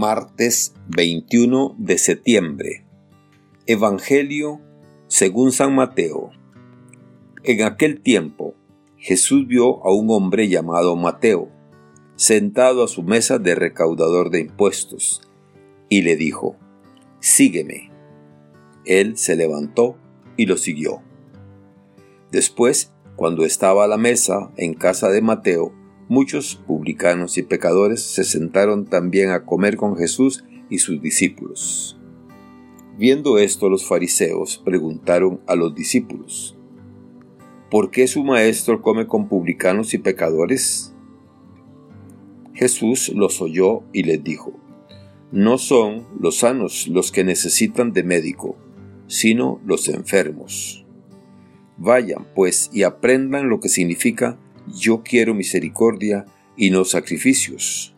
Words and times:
Martes 0.00 0.76
21 0.90 1.74
de 1.76 1.98
septiembre. 1.98 2.86
Evangelio 3.66 4.60
según 5.08 5.50
San 5.50 5.74
Mateo. 5.74 6.30
En 7.42 7.64
aquel 7.64 8.00
tiempo, 8.00 8.54
Jesús 8.96 9.48
vio 9.48 9.84
a 9.84 9.92
un 9.92 10.08
hombre 10.10 10.48
llamado 10.48 10.94
Mateo, 10.94 11.48
sentado 12.14 12.84
a 12.84 12.86
su 12.86 13.02
mesa 13.02 13.40
de 13.40 13.56
recaudador 13.56 14.30
de 14.30 14.42
impuestos, 14.42 15.20
y 15.88 16.02
le 16.02 16.14
dijo, 16.14 16.54
Sígueme. 17.18 17.90
Él 18.84 19.16
se 19.16 19.34
levantó 19.34 19.96
y 20.36 20.46
lo 20.46 20.58
siguió. 20.58 21.02
Después, 22.30 22.92
cuando 23.16 23.44
estaba 23.44 23.82
a 23.82 23.88
la 23.88 23.98
mesa 23.98 24.52
en 24.56 24.74
casa 24.74 25.08
de 25.08 25.22
Mateo, 25.22 25.74
muchos 26.08 26.56
publicanos 26.56 27.38
y 27.38 27.42
pecadores 27.42 28.02
se 28.02 28.24
sentaron 28.24 28.86
también 28.86 29.30
a 29.30 29.44
comer 29.44 29.76
con 29.76 29.96
Jesús 29.96 30.44
y 30.70 30.78
sus 30.78 31.00
discípulos. 31.00 31.98
Viendo 32.96 33.38
esto 33.38 33.68
los 33.68 33.86
fariseos 33.86 34.58
preguntaron 34.64 35.40
a 35.46 35.54
los 35.54 35.74
discípulos, 35.74 36.56
¿por 37.70 37.90
qué 37.90 38.06
su 38.08 38.24
maestro 38.24 38.82
come 38.82 39.06
con 39.06 39.28
publicanos 39.28 39.94
y 39.94 39.98
pecadores? 39.98 40.94
Jesús 42.54 43.12
los 43.14 43.40
oyó 43.40 43.84
y 43.92 44.02
les 44.02 44.24
dijo, 44.24 44.52
No 45.30 45.58
son 45.58 46.08
los 46.18 46.38
sanos 46.38 46.88
los 46.88 47.12
que 47.12 47.22
necesitan 47.22 47.92
de 47.92 48.02
médico, 48.02 48.56
sino 49.06 49.60
los 49.64 49.88
enfermos. 49.88 50.84
Vayan, 51.76 52.26
pues, 52.34 52.68
y 52.72 52.82
aprendan 52.82 53.48
lo 53.48 53.60
que 53.60 53.68
significa 53.68 54.40
yo 54.74 55.02
quiero 55.02 55.34
misericordia 55.34 56.26
y 56.56 56.70
no 56.70 56.84
sacrificios. 56.84 57.94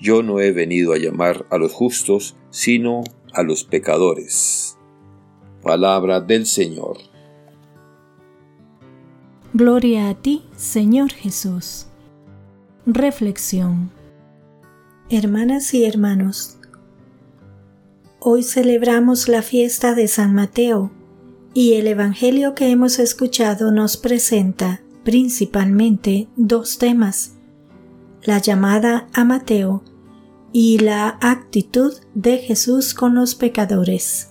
Yo 0.00 0.22
no 0.22 0.40
he 0.40 0.52
venido 0.52 0.92
a 0.92 0.98
llamar 0.98 1.46
a 1.50 1.58
los 1.58 1.72
justos, 1.72 2.36
sino 2.50 3.02
a 3.32 3.42
los 3.42 3.64
pecadores. 3.64 4.76
Palabra 5.62 6.20
del 6.20 6.46
Señor. 6.46 6.98
Gloria 9.52 10.08
a 10.08 10.14
ti, 10.14 10.42
Señor 10.56 11.12
Jesús. 11.12 11.86
Reflexión. 12.86 13.90
Hermanas 15.10 15.74
y 15.74 15.84
hermanos, 15.84 16.58
hoy 18.20 18.42
celebramos 18.42 19.28
la 19.28 19.42
fiesta 19.42 19.94
de 19.94 20.06
San 20.06 20.34
Mateo 20.34 20.92
y 21.52 21.74
el 21.74 21.88
Evangelio 21.88 22.54
que 22.54 22.70
hemos 22.70 22.98
escuchado 23.00 23.72
nos 23.72 23.96
presenta 23.96 24.80
principalmente 25.04 26.28
dos 26.36 26.78
temas, 26.78 27.36
la 28.22 28.38
llamada 28.38 29.08
a 29.12 29.24
Mateo 29.24 29.82
y 30.52 30.78
la 30.78 31.18
actitud 31.20 31.94
de 32.14 32.38
Jesús 32.38 32.94
con 32.94 33.14
los 33.14 33.34
pecadores. 33.34 34.30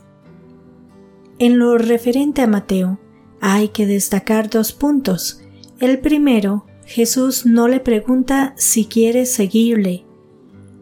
En 1.40 1.58
lo 1.58 1.78
referente 1.78 2.42
a 2.42 2.48
Mateo, 2.48 3.00
hay 3.42 3.70
que 3.70 3.86
destacar 3.86 4.50
dos 4.50 4.74
puntos. 4.74 5.42
El 5.80 6.00
primero, 6.00 6.66
Jesús 6.86 7.46
no 7.46 7.68
le 7.68 7.80
pregunta 7.80 8.54
si 8.58 8.86
quiere 8.86 9.26
seguirle, 9.26 10.06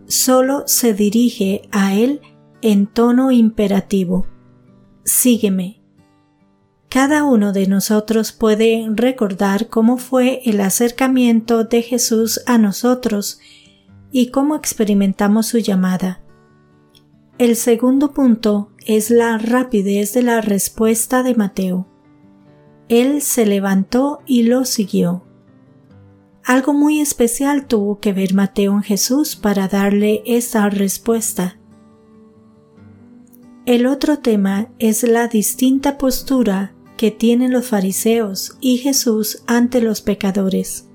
solo 0.07 0.63
se 0.65 0.93
dirige 0.93 1.67
a 1.71 1.93
él 1.93 2.21
en 2.61 2.87
tono 2.87 3.31
imperativo. 3.31 4.25
Sígueme. 5.03 5.81
Cada 6.89 7.25
uno 7.25 7.51
de 7.51 7.67
nosotros 7.67 8.31
puede 8.31 8.87
recordar 8.89 9.67
cómo 9.67 9.97
fue 9.97 10.41
el 10.45 10.61
acercamiento 10.61 11.65
de 11.65 11.81
Jesús 11.81 12.41
a 12.45 12.57
nosotros 12.57 13.39
y 14.11 14.31
cómo 14.31 14.55
experimentamos 14.55 15.47
su 15.47 15.57
llamada. 15.57 16.21
El 17.37 17.57
segundo 17.57 18.13
punto 18.13 18.71
es 18.85 19.09
la 19.09 19.37
rapidez 19.37 20.13
de 20.13 20.23
la 20.23 20.39
respuesta 20.39 21.23
de 21.23 21.35
Mateo. 21.35 21.87
Él 22.87 23.21
se 23.21 23.45
levantó 23.45 24.21
y 24.25 24.43
lo 24.43 24.63
siguió. 24.63 25.25
Algo 26.45 26.73
muy 26.73 27.01
especial 27.01 27.67
tuvo 27.67 27.99
que 27.99 28.13
ver 28.13 28.33
Mateo 28.33 28.71
en 28.71 28.81
Jesús 28.81 29.35
para 29.35 29.67
darle 29.67 30.23
esa 30.25 30.69
respuesta. 30.69 31.59
El 33.65 33.85
otro 33.85 34.19
tema 34.19 34.69
es 34.79 35.03
la 35.03 35.27
distinta 35.27 35.97
postura 35.97 36.76
que 36.97 37.11
tienen 37.11 37.51
los 37.51 37.67
fariseos 37.67 38.57
y 38.59 38.77
Jesús 38.77 39.43
ante 39.47 39.81
los 39.81 40.01
pecadores. 40.01 40.89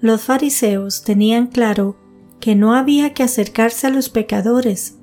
Los 0.00 0.22
fariseos 0.22 1.04
tenían 1.04 1.46
claro 1.46 1.96
que 2.40 2.54
no 2.54 2.74
había 2.74 3.14
que 3.14 3.22
acercarse 3.22 3.86
a 3.86 3.90
los 3.90 4.08
pecadores, 4.08 4.98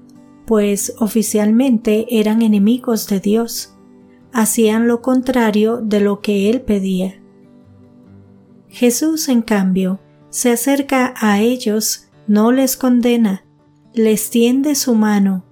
pues 0.46 0.94
oficialmente 1.00 2.08
eran 2.20 2.42
enemigos 2.42 3.08
de 3.08 3.20
Dios. 3.20 3.76
Hacían 4.34 4.88
lo 4.88 5.02
contrario 5.02 5.78
de 5.78 6.02
lo 6.02 6.22
que 6.22 6.50
Él 6.50 6.62
pedía. 6.62 7.22
Jesús, 8.70 9.30
en 9.30 9.42
cambio, 9.42 10.00
se 10.30 10.52
acerca 10.52 11.14
a 11.18 11.42
ellos, 11.42 12.08
no 12.28 12.52
les 12.52 12.78
condena, 12.78 13.46
les 13.94 14.30
tiende 14.30 14.76
su 14.76 14.96
mano, 14.96 15.44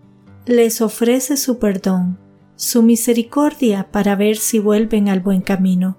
les 0.45 0.81
ofrece 0.81 1.37
su 1.37 1.59
perdón 1.59 2.17
su 2.59 2.83
misericordia 2.83 3.89
para 3.89 4.17
ver 4.17 4.35
si 4.35 4.59
vuelven 4.59 5.07
al 5.07 5.21
buen 5.21 5.39
camino. 5.39 5.95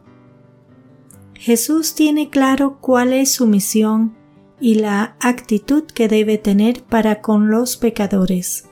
Jesús 1.33 1.95
tiene 1.95 2.29
claro 2.29 2.77
cuál 2.83 3.15
es 3.15 3.31
su 3.33 3.47
misión 3.47 4.15
y 4.61 4.75
la 4.75 5.17
actitud 5.21 5.85
que 5.85 6.07
debe 6.07 6.37
tener 6.37 6.83
para 6.83 7.23
con 7.23 7.51
los 7.51 7.79
pecadores. 7.79 8.69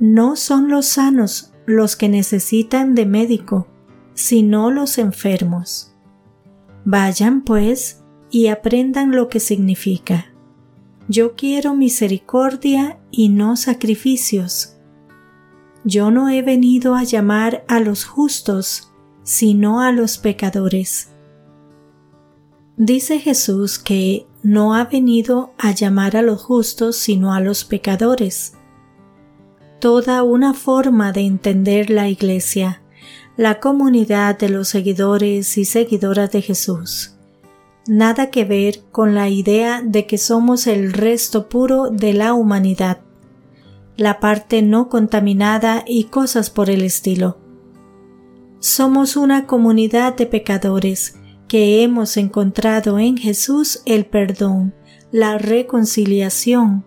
No 0.00 0.34
son 0.34 0.70
los 0.70 0.86
sanos 0.86 1.52
los 1.66 1.94
que 1.94 2.08
necesitan 2.08 2.94
de 2.94 3.04
médico, 3.04 3.66
sino 4.14 4.70
los 4.70 4.96
enfermos. 4.96 5.94
Vayan, 6.86 7.42
pues, 7.42 8.02
y 8.30 8.46
aprendan 8.46 9.10
lo 9.10 9.28
que 9.28 9.40
significa. 9.40 10.32
Yo 11.06 11.36
quiero 11.36 11.74
misericordia 11.74 12.98
y 13.10 13.28
no 13.28 13.58
sacrificios, 13.58 14.71
yo 15.84 16.10
no 16.10 16.28
he 16.28 16.42
venido 16.42 16.94
a 16.94 17.04
llamar 17.04 17.64
a 17.68 17.80
los 17.80 18.04
justos, 18.04 18.92
sino 19.24 19.80
a 19.80 19.92
los 19.92 20.18
pecadores. 20.18 21.08
Dice 22.76 23.18
Jesús 23.18 23.78
que 23.78 24.26
no 24.42 24.74
ha 24.74 24.84
venido 24.84 25.52
a 25.58 25.72
llamar 25.72 26.16
a 26.16 26.22
los 26.22 26.42
justos, 26.42 26.96
sino 26.96 27.34
a 27.34 27.40
los 27.40 27.64
pecadores. 27.64 28.54
Toda 29.80 30.22
una 30.22 30.54
forma 30.54 31.12
de 31.12 31.22
entender 31.22 31.90
la 31.90 32.08
Iglesia, 32.08 32.82
la 33.36 33.60
comunidad 33.60 34.38
de 34.38 34.48
los 34.48 34.68
seguidores 34.68 35.58
y 35.58 35.64
seguidoras 35.64 36.30
de 36.30 36.42
Jesús. 36.42 37.16
Nada 37.88 38.30
que 38.30 38.44
ver 38.44 38.84
con 38.92 39.14
la 39.14 39.28
idea 39.28 39.82
de 39.84 40.06
que 40.06 40.18
somos 40.18 40.68
el 40.68 40.92
resto 40.92 41.48
puro 41.48 41.90
de 41.90 42.12
la 42.12 42.32
humanidad 42.32 43.00
la 43.96 44.20
parte 44.20 44.62
no 44.62 44.88
contaminada 44.88 45.84
y 45.86 46.04
cosas 46.04 46.50
por 46.50 46.70
el 46.70 46.82
estilo. 46.82 47.38
Somos 48.58 49.16
una 49.16 49.46
comunidad 49.46 50.16
de 50.16 50.26
pecadores 50.26 51.16
que 51.48 51.82
hemos 51.82 52.16
encontrado 52.16 52.98
en 52.98 53.16
Jesús 53.16 53.82
el 53.84 54.06
perdón, 54.06 54.74
la 55.10 55.36
reconciliación, 55.36 56.84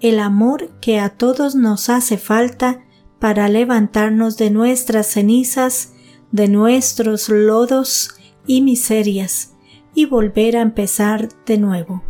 el 0.00 0.18
amor 0.18 0.70
que 0.80 0.98
a 0.98 1.10
todos 1.10 1.54
nos 1.54 1.88
hace 1.88 2.18
falta 2.18 2.84
para 3.18 3.48
levantarnos 3.48 4.36
de 4.36 4.50
nuestras 4.50 5.06
cenizas, 5.06 5.92
de 6.32 6.48
nuestros 6.48 7.28
lodos 7.28 8.14
y 8.46 8.62
miserias, 8.62 9.54
y 9.94 10.06
volver 10.06 10.56
a 10.56 10.62
empezar 10.62 11.28
de 11.46 11.58
nuevo. 11.58 12.02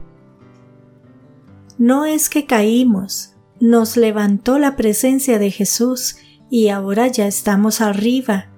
No 1.79 2.05
es 2.05 2.29
que 2.29 2.47
caímos, 2.47 3.35
nos 3.61 3.97
levantó 3.97 4.59
la 4.59 4.77
presencia 4.77 5.39
de 5.39 5.51
Jesús 5.51 6.17
y 6.51 6.69
ahora 6.69 7.09
ya 7.09 7.27
estamos 7.27 7.81
arriba. 7.81 8.51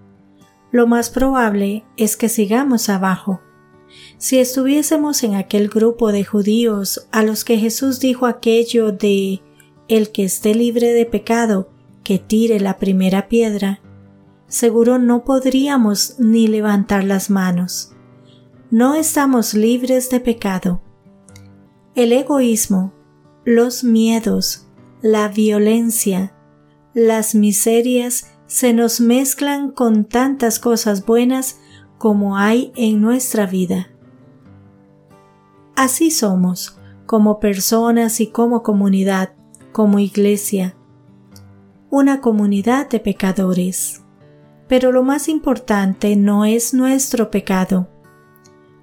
Lo 0.72 0.86
más 0.86 1.10
probable 1.10 1.84
es 1.96 2.16
que 2.16 2.28
sigamos 2.28 2.88
abajo. 2.88 3.40
Si 4.18 4.38
estuviésemos 4.38 5.24
en 5.24 5.34
aquel 5.34 5.68
grupo 5.68 6.12
de 6.12 6.24
judíos 6.24 7.08
a 7.10 7.22
los 7.22 7.44
que 7.44 7.58
Jesús 7.58 7.98
dijo 7.98 8.26
aquello 8.26 8.92
de 8.92 9.42
el 9.88 10.12
que 10.12 10.24
esté 10.24 10.54
libre 10.54 10.92
de 10.92 11.06
pecado, 11.06 11.70
que 12.04 12.18
tire 12.18 12.60
la 12.60 12.78
primera 12.78 13.28
piedra, 13.28 13.80
seguro 14.46 14.98
no 14.98 15.24
podríamos 15.24 16.16
ni 16.18 16.46
levantar 16.46 17.02
las 17.04 17.30
manos. 17.30 17.92
No 18.70 18.94
estamos 18.94 19.54
libres 19.54 20.10
de 20.10 20.20
pecado. 20.20 20.80
El 21.96 22.12
egoísmo, 22.12 22.92
los 23.44 23.82
miedos, 23.82 24.68
la 25.02 25.28
violencia, 25.28 26.34
las 26.92 27.34
miserias 27.34 28.26
se 28.46 28.72
nos 28.72 29.00
mezclan 29.00 29.70
con 29.70 30.04
tantas 30.04 30.58
cosas 30.58 31.06
buenas 31.06 31.60
como 31.98 32.36
hay 32.36 32.72
en 32.76 33.00
nuestra 33.00 33.46
vida. 33.46 33.90
Así 35.76 36.10
somos, 36.10 36.78
como 37.06 37.40
personas 37.40 38.20
y 38.20 38.26
como 38.26 38.62
comunidad, 38.62 39.32
como 39.72 39.98
iglesia, 39.98 40.76
una 41.90 42.20
comunidad 42.20 42.88
de 42.88 43.00
pecadores. 43.00 44.02
Pero 44.68 44.92
lo 44.92 45.02
más 45.02 45.28
importante 45.28 46.14
no 46.16 46.44
es 46.44 46.74
nuestro 46.74 47.30
pecado. 47.30 47.88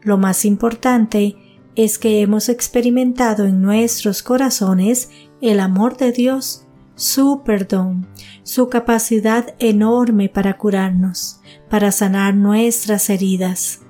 Lo 0.01 0.17
más 0.17 0.43
importante 0.45 1.35
es 1.75 1.99
que 1.99 2.21
hemos 2.21 2.49
experimentado 2.49 3.45
en 3.45 3.61
nuestros 3.61 4.23
corazones 4.23 5.09
el 5.41 5.59
amor 5.59 5.97
de 5.97 6.11
Dios, 6.11 6.65
su 6.95 7.41
perdón, 7.43 8.07
su 8.43 8.69
capacidad 8.69 9.55
enorme 9.59 10.29
para 10.29 10.57
curarnos, 10.57 11.41
para 11.69 11.91
sanar 11.91 12.35
nuestras 12.35 13.09
heridas. 13.09 13.81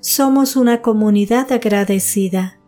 Somos 0.00 0.56
una 0.56 0.82
comunidad 0.82 1.52
agradecida. 1.52 2.58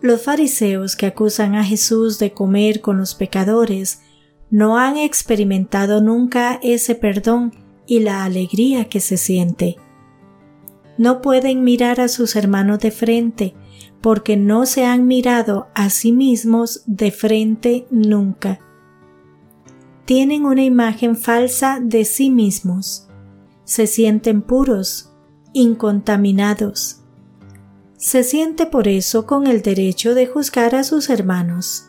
Los 0.00 0.22
fariseos 0.22 0.96
que 0.96 1.06
acusan 1.06 1.54
a 1.54 1.62
Jesús 1.62 2.18
de 2.18 2.32
comer 2.32 2.80
con 2.80 2.98
los 2.98 3.14
pecadores 3.14 4.00
no 4.50 4.78
han 4.78 4.96
experimentado 4.96 6.00
nunca 6.00 6.58
ese 6.62 6.94
perdón 6.94 7.52
y 7.86 8.00
la 8.00 8.24
alegría 8.24 8.88
que 8.88 9.00
se 9.00 9.16
siente. 9.16 9.76
No 10.98 11.22
pueden 11.22 11.62
mirar 11.62 12.00
a 12.00 12.08
sus 12.08 12.34
hermanos 12.34 12.80
de 12.80 12.90
frente 12.90 13.54
porque 14.00 14.36
no 14.36 14.66
se 14.66 14.84
han 14.84 15.06
mirado 15.06 15.68
a 15.74 15.90
sí 15.90 16.12
mismos 16.12 16.82
de 16.86 17.10
frente 17.10 17.86
nunca. 17.90 18.60
Tienen 20.04 20.44
una 20.44 20.64
imagen 20.64 21.16
falsa 21.16 21.78
de 21.80 22.04
sí 22.04 22.30
mismos. 22.30 23.08
Se 23.64 23.86
sienten 23.86 24.42
puros, 24.42 25.12
incontaminados. 25.52 27.02
Se 27.96 28.24
siente 28.24 28.66
por 28.66 28.88
eso 28.88 29.26
con 29.26 29.46
el 29.46 29.62
derecho 29.62 30.14
de 30.14 30.26
juzgar 30.26 30.74
a 30.74 30.84
sus 30.84 31.10
hermanos. 31.10 31.86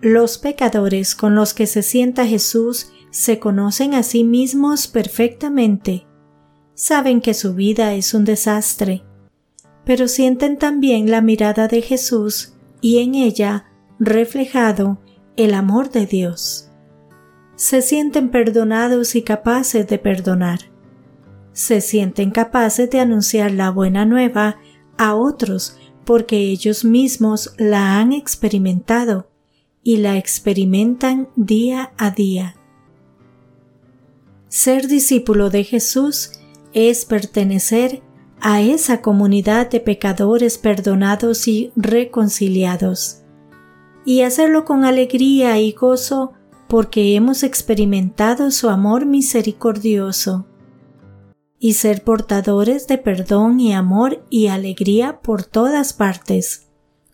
Los 0.00 0.38
pecadores 0.38 1.14
con 1.14 1.34
los 1.34 1.54
que 1.54 1.66
se 1.66 1.82
sienta 1.82 2.26
Jesús 2.26 2.92
se 3.10 3.38
conocen 3.38 3.94
a 3.94 4.02
sí 4.02 4.22
mismos 4.22 4.86
perfectamente. 4.86 6.06
Saben 6.74 7.20
que 7.20 7.34
su 7.34 7.54
vida 7.54 7.94
es 7.94 8.14
un 8.14 8.24
desastre, 8.24 9.04
pero 9.84 10.08
sienten 10.08 10.58
también 10.58 11.10
la 11.10 11.20
mirada 11.20 11.68
de 11.68 11.82
Jesús 11.82 12.54
y 12.80 12.98
en 12.98 13.14
ella 13.14 13.66
reflejado 13.98 14.98
el 15.36 15.54
amor 15.54 15.90
de 15.90 16.06
Dios. 16.06 16.70
Se 17.56 17.82
sienten 17.82 18.30
perdonados 18.30 19.14
y 19.14 19.22
capaces 19.22 19.86
de 19.86 19.98
perdonar 19.98 20.74
se 21.54 21.80
sienten 21.80 22.32
capaces 22.32 22.90
de 22.90 23.00
anunciar 23.00 23.52
la 23.52 23.70
buena 23.70 24.04
nueva 24.04 24.58
a 24.98 25.14
otros 25.14 25.78
porque 26.04 26.36
ellos 26.36 26.84
mismos 26.84 27.54
la 27.56 27.98
han 27.98 28.12
experimentado 28.12 29.30
y 29.82 29.98
la 29.98 30.18
experimentan 30.18 31.28
día 31.36 31.92
a 31.96 32.10
día. 32.10 32.56
Ser 34.48 34.88
discípulo 34.88 35.48
de 35.48 35.62
Jesús 35.64 36.32
es 36.72 37.04
pertenecer 37.04 38.02
a 38.46 38.60
esa 38.60 39.00
comunidad 39.00 39.70
de 39.70 39.80
pecadores 39.80 40.58
perdonados 40.58 41.48
y 41.48 41.72
reconciliados, 41.76 43.22
y 44.04 44.20
hacerlo 44.20 44.66
con 44.66 44.84
alegría 44.84 45.58
y 45.58 45.72
gozo 45.72 46.34
porque 46.68 47.14
hemos 47.14 47.42
experimentado 47.42 48.50
su 48.50 48.68
amor 48.68 49.06
misericordioso 49.06 50.46
y 51.58 51.72
ser 51.72 52.04
portadores 52.04 52.86
de 52.86 52.98
perdón 52.98 53.60
y 53.60 53.72
amor 53.72 54.26
y 54.28 54.48
alegría 54.48 55.22
por 55.22 55.44
todas 55.44 55.94
partes, 55.94 56.68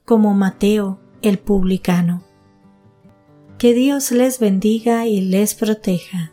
como 0.05 0.35
Mateo 0.35 0.99
el 1.23 1.38
publicano. 1.38 2.25
Que 3.56 3.73
Dios 3.73 4.11
les 4.11 4.41
bendiga 4.41 5.06
y 5.06 5.21
les 5.21 5.55
proteja. 5.55 6.33